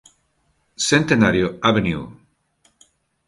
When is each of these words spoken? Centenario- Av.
Centenario- 0.87 1.53
Av. 1.61 1.77